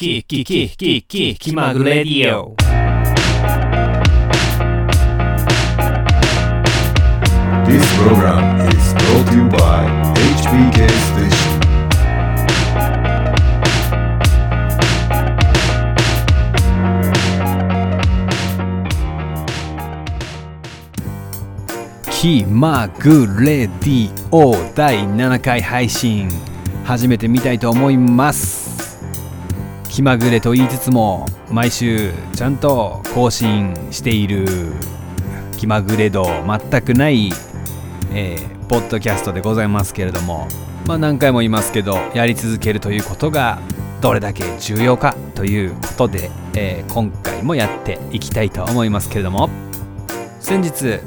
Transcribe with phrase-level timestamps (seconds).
[0.00, 2.56] キーキーキキキキマグレディオ
[22.10, 26.30] キマグレディオ第7回配信
[26.86, 28.59] 始めてみたいと思います。
[29.90, 34.46] 気まぐれと言いつつも毎週ちゃんと更新している。
[35.60, 36.24] 気まぐれ度
[36.70, 37.30] 全くない、
[38.12, 40.46] えーポッドキャストでございますけれども
[40.86, 43.58] まあ何回も言いますけどやり続けるということが
[44.00, 49.50] どれだけ重要かということで、えー今回もやっていきたいと思いますけれども
[50.38, 51.00] 先日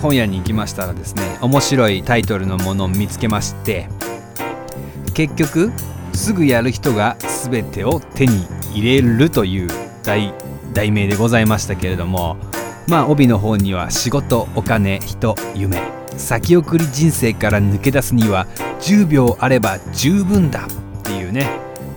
[0.00, 3.88] 本屋に行きましたらですね面白いタイトルのものを見つけまして
[5.14, 5.72] 結局
[6.14, 7.16] すぐやる人が
[7.50, 9.68] 全てを手に入れるという
[10.02, 10.32] 題
[10.72, 12.36] 題名でございましたけれども
[12.86, 15.82] まあ帯の方には仕事お金人夢。
[16.16, 18.46] 先送り人生から抜け出すには
[18.80, 20.66] 10秒あれば十分だ。
[20.66, 21.48] っていうね。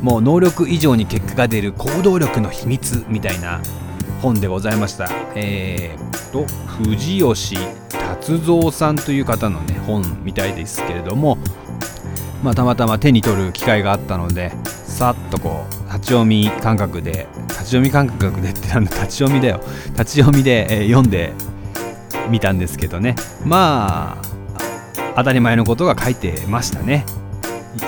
[0.00, 3.60] もう能力以上に結果が出る行動力の秘密みたいな
[4.20, 5.08] 本でございました。
[5.36, 7.56] えー、と藤吉
[7.90, 11.38] 達三さんという方のね本みたいですけれども
[12.42, 19.60] まあたまたま手に取る機会があったのでさっとこう立ち読み感覚で立ち読み感覚でってなんだ立ち読みだよ。
[19.92, 21.32] 立ち読みで、え読んで
[22.28, 23.14] みたんですけどね。
[23.44, 27.04] まあ当たり前のことが書いてましたね。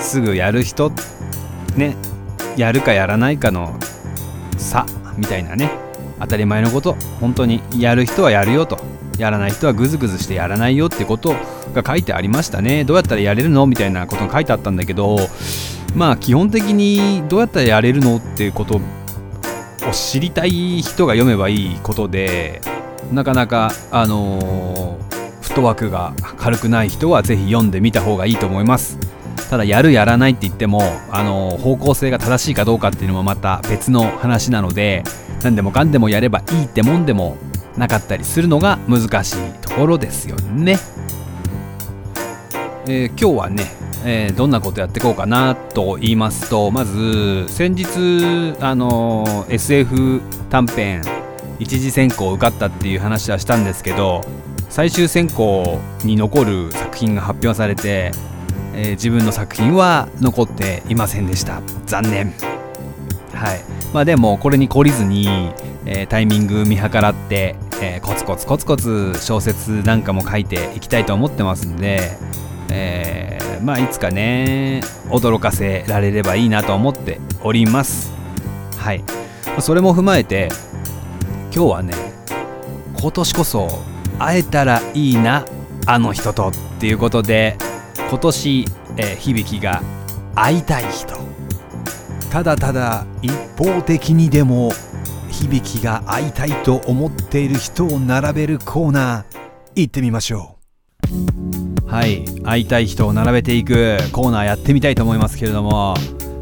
[0.00, 0.92] すぐやる人
[1.76, 1.96] ね
[2.56, 3.78] やるかやらないかの
[4.56, 5.70] 差みたいなね。
[6.20, 8.78] 当たり前のこと本当にやる人はやるよと。
[9.18, 11.34] やらない人はグズグズしてやらないよってこと
[11.72, 12.84] が書いてありましたね。
[12.84, 15.18] どうやったらやれるのみたいなことが書いてあったんだけど
[15.94, 18.80] まあ基本的にどうやったらやれるのってことを
[19.92, 22.60] 知りたい人が読めばいいことで
[23.12, 28.98] なかなかあのーフットワークが軽くない人はぜひ読んでみた方がいいと思います。
[29.50, 35.04] ただやるやらないって言ってもあのー方向性が正しいかどうかっていうのもまた別の話なので
[35.42, 37.36] 何でもかんでもやればいいってもんでも
[37.76, 40.78] なかったりするのが難しいところですよね、
[42.86, 43.64] えー今日はね、
[44.04, 50.20] えーどんなことやっていこうかなと言いますとまず先日あのー SF
[50.50, 51.02] 短編
[51.58, 54.22] 一次選考受かったっていう話はしたんですけど
[54.68, 58.10] 最終選考に残る作品が発表されて、
[58.74, 61.62] え自分の作品は残っていませんでした。
[61.86, 62.34] 残念。
[63.32, 63.73] はい。
[63.94, 65.28] まあでもこれに懲りずに、
[65.86, 72.00] えータイミング見計らって、えーコツコツコツコツ小説なんかも書いていきたいと思ってますんで、
[72.72, 78.12] えーまあいつかね驚かせられればいいなと思っております。
[78.76, 79.04] はい。
[79.60, 80.48] それも踏まえて
[81.54, 81.94] 今日はね
[82.98, 83.68] 今年こそ
[84.18, 85.46] 会えたらいいな
[85.86, 87.56] あの人とっていうことで
[88.10, 88.64] 今年、
[88.96, 89.82] えー響が
[90.34, 91.14] 会いたい人。
[92.34, 94.72] ただただ一方的にでも
[95.30, 99.38] 響きが会いたいと思っている人を並べるコーナー
[99.76, 100.58] 行ってみましょ
[101.86, 101.88] う。
[101.88, 105.94] はい会いたい人を並べていくコーナーやってみたいと思いますけれども。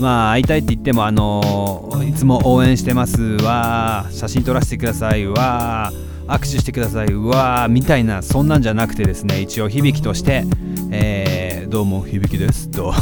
[0.00, 3.20] まあ会いたいって言ってもあのいつも応援してます。
[3.44, 5.26] わ写真撮らせてください。
[5.26, 5.92] わ
[6.28, 7.12] 握手してください。
[7.14, 10.44] わみたいなそんなんじゃなくてですね一応響きとして、
[10.90, 12.70] えーどうも響きです。
[12.70, 12.94] と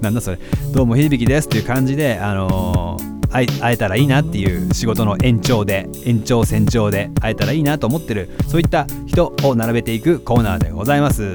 [0.00, 0.38] なんだそれ。
[0.72, 11.32] どうも響ですっていう感じであのー会えたらいいなっていう仕事の延長で延長線上で会えたらいいなと思ってるそういった人を並べていくコーナーでございます。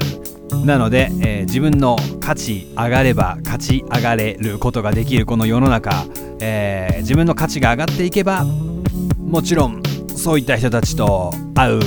[0.64, 6.06] なので、えー自分の価値上がれば勝ち上がれることができるこの世の中、
[6.40, 11.80] えー自分の価値が上がっていけばもちろんそういった人たちと会う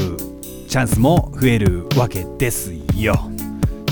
[0.67, 3.15] チャンスも増えるわけですよ。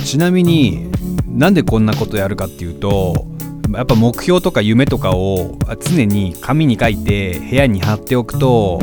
[0.06, 0.92] ちなみに
[1.34, 3.26] なんでこんなことやるかっていうと
[3.74, 8.80] やっぱ目標とか夢とかを常に紙に書いて部屋に貼っておくと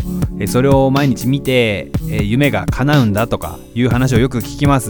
[0.49, 4.89] それを毎日見て夢が叶うんだとかいう話をよく聞きます。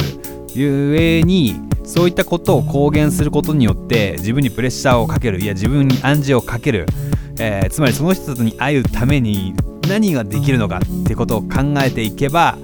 [0.55, 6.87] ゆえにそういったことを公言することによって自分にプレッシャーをかけるいや自分に暗示をかける、
[7.39, 9.55] えーつまりその人に会うために
[9.89, 12.59] 何ができるのかってことを考えていけば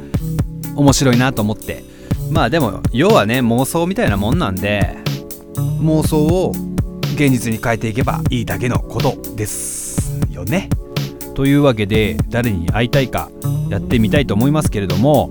[0.75, 1.85] 面白いなと思って
[2.31, 4.97] まあでも要はね妄想みたいなもんなんで
[5.81, 6.53] 妄想を
[7.15, 10.69] 現実に変えていけばいいだけのことですよね。
[11.35, 13.31] というわけで誰に会いたいか
[13.69, 15.31] やってみたいと思いますけれども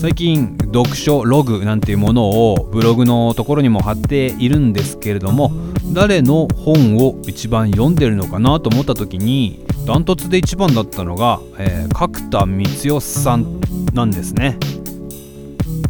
[0.00, 5.50] 最近読書ログなんていうものをブログのところにも貼っているんですけれども
[5.92, 13.60] 誰の本を一番読んでるのかなと思った時にダントツで一番だったのが、えー、角田光代さん
[13.92, 14.58] なんですね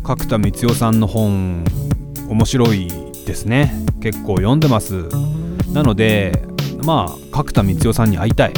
[0.05, 1.65] 角田光代さんの本
[2.29, 2.93] 面白い
[3.25, 3.73] ですね。
[4.03, 5.09] 結構読んでます。
[5.73, 6.45] なので
[6.85, 8.53] まあ角田光代さんに会いたい。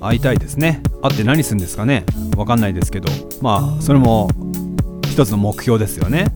[0.00, 0.80] 会いたいですね。
[1.02, 2.04] 会って何するんですかね。
[2.36, 3.08] わかんないですけど。
[3.40, 4.30] まあそれも
[5.10, 6.26] 一つの目標ですよね。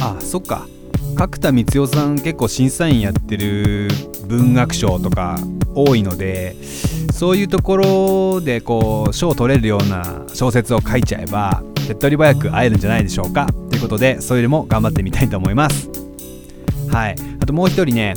[0.00, 0.68] あそっか。
[1.16, 3.88] 角田光代さん結構審査員やってる
[4.28, 5.36] 文学賞とか
[5.74, 6.54] 多いので
[7.12, 13.46] そういうところでこう賞を取れるような小説を書いちゃえば手っ取り早く会えるんじゃないでしょうか。
[13.70, 15.88] ということでそれでも頑張ってみたいと思います。
[16.90, 17.16] はい。
[17.40, 18.14] あともう一人ね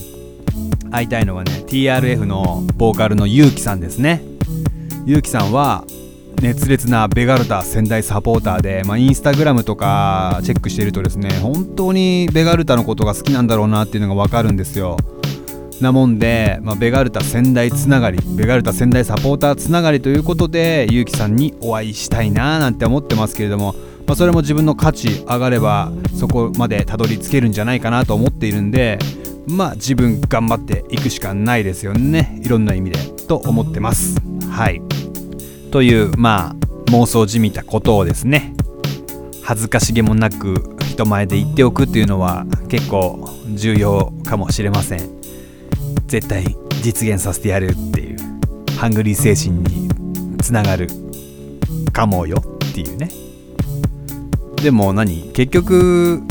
[0.91, 4.21] 会いたいのはね TRF のボーカルのゆうきさんですね。
[5.05, 5.85] ゆうきさんは
[6.41, 14.97] 熱烈なベガルタ仙台サポーターで、まあ、インスタグラムとかチェックしてるとですね本当にベガルタのことが好きなんだろうなっていうのが分かるんですよ。
[15.81, 23.73] なもんで、まあ、ベガルタ仙台つながりベガルタ仙台サポーターつながりということでゆうきさんにお会いしたいななんて思ってますけれども、
[24.07, 28.99] まあ、それも自分の価値上がればそこまでたどり着けるんじゃないかなと思っているんで
[29.47, 32.39] まあ自分頑張っていくしかないですよね。
[32.43, 34.17] いろんな意味でと思ってます。
[34.49, 34.81] はい。
[35.71, 36.55] というまあ
[36.91, 38.53] 妄想じみたことをですね。
[39.43, 45.20] 恥ずかしげもなく人前で言っておくっていうのは結構重要かもしれません。
[46.11, 46.43] 絶対
[46.83, 48.17] 実現させてやるっていう
[48.77, 49.87] ハングリー精神に
[50.39, 50.89] つながる
[51.93, 53.09] かもよっていうね。
[54.61, 56.21] でも何結局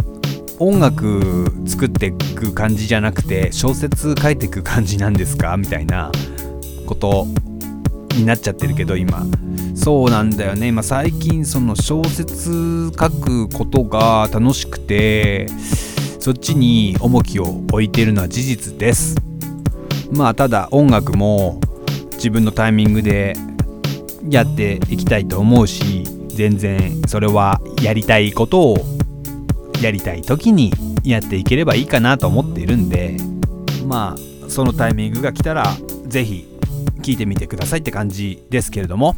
[0.59, 5.57] 音楽作っていく感じじゃなくて小説書いていく感じなんですか？
[5.57, 6.13] みたいな
[6.85, 7.27] こと
[8.17, 9.25] になっちゃってるけど今。
[9.75, 10.69] そうなんだよね。
[10.69, 15.49] 今最近その小説書くことが楽しくて
[16.19, 19.30] そっちに重きを置いてるのは事実です。
[20.13, 21.61] まあただ音楽も
[22.15, 23.35] 自分のタイミングで
[24.29, 28.79] やっていきたいと思うし全然それはやりたいことを
[29.83, 30.73] やりたい時に
[31.05, 33.17] やっていければいいかなと思っているんで
[33.87, 35.65] まあそのタイミングが来たら
[36.07, 36.59] 是非
[37.01, 39.17] 聞いてみてくださいって感じですけれども。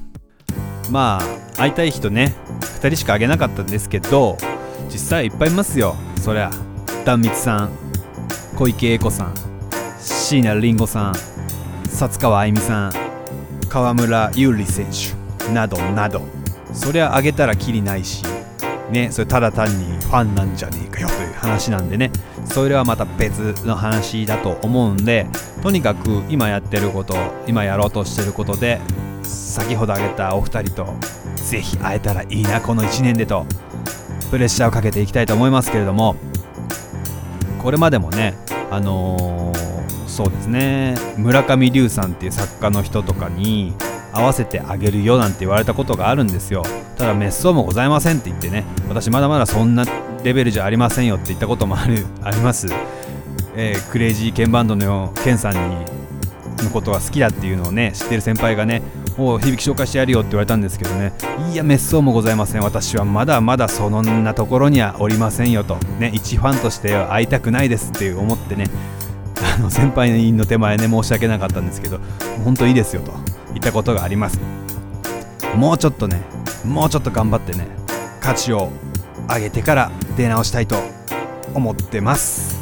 [0.90, 2.34] まあ会いたい人ね
[2.80, 4.36] 2人しかあげなかったんですけど
[4.90, 5.96] 実際いっぱいいますよ。
[6.20, 6.50] そりゃ
[7.04, 7.70] 壇蜜さん
[8.56, 9.51] 小池栄子さん。
[10.32, 11.12] 椎名林檎さん。
[11.84, 12.92] 薩川あゆみさん。
[13.68, 15.52] 河村優里選手。
[15.52, 16.22] などなど。
[16.72, 18.24] そりゃあげたらきりないし。
[18.90, 22.10] ねそれただ単にファンなんじゃねえかよという話なんでね。
[22.46, 25.26] それはまた別の話だと思うんで
[25.62, 27.14] とにかく今やってること
[27.46, 28.80] 今やろうとしてることで
[29.22, 30.94] 先ほど挙げたお二人と
[31.36, 33.46] ぜひ会えたらいいなこの1年でと
[34.30, 36.16] プレッシャーをかけていきたいと思いますけれども
[37.62, 38.34] これまでもね
[38.70, 39.71] あのー、
[40.22, 40.94] そうですね。
[41.16, 43.74] 村上龍さんっていう作家の人とかに
[44.12, 46.62] 合わせてあげるよなんて言われたことがあるんですよ。
[46.96, 49.84] ただ滅相もございませんって言ってね私まだまだそんな
[50.22, 52.68] レベルじゃありませんよって言ったこともある あります、
[53.56, 55.58] えー、クレイジーケンバンドのケンさんに
[56.62, 58.82] のことが好きだっていうのをね知ってる先輩がね
[59.18, 61.12] お響き紹介してやるよって言われたんですけどね
[61.50, 62.62] いや滅相もございません。
[62.62, 65.76] 私はまだまだそんなところにはおりませんよと。
[65.98, 68.66] ね一ファンとしては会いたくないですって思ってね
[69.54, 71.98] あの先輩の手前ね申し訳なかったんですけど
[72.44, 73.12] 本当いいですよと
[73.48, 74.40] 言ったことがあります。
[75.56, 76.22] もうちょっとね
[76.64, 77.66] もうちょっと頑張ってね
[78.20, 78.70] 価値を
[79.28, 80.76] 上げてから出直したいと
[81.54, 82.58] 思ってます。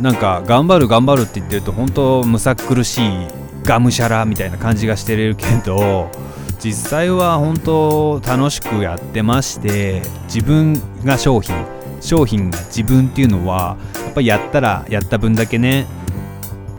[0.00, 3.28] なんか頑張る頑張るって言ってると本当むさ苦しい
[3.64, 6.10] がむしゃらみたいな感じがしてるけど
[6.58, 11.54] 実際は本当楽しくやってまして自分が商品
[12.00, 15.86] 商品が自分っていうのはやっぱりやったらやった分だけね、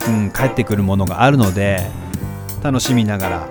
[0.08, 1.90] うん、返ってくるものがあるので
[2.62, 3.48] 楽しみながら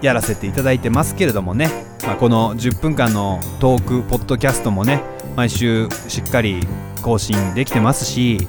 [0.00, 1.68] やらせていただいてますけれどもね、
[2.04, 5.02] まあ、この10分間のトークポッドキャストもね
[5.36, 6.66] 毎週しっかり
[7.02, 8.48] 更新できてますし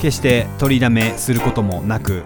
[0.00, 2.24] 決して取りだめすることもなく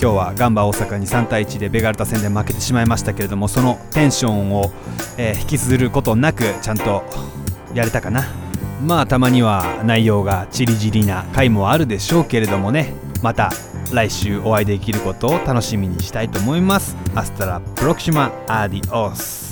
[0.00, 4.72] 今日はガンバ大阪に3対1でベガルタ戦で負けてしまいましたけれどもそのテンションを、
[5.18, 7.04] えー、引きずることなくちゃんと
[7.74, 8.49] やれたかな。
[8.82, 12.94] まあたまには内容がチリジリな回もあるでしょうけれどもね。
[13.22, 13.50] また
[13.92, 16.96] 来週お会いできることを楽しみにしたいと思います。
[17.14, 19.49] アスタラプロクシマアディオス。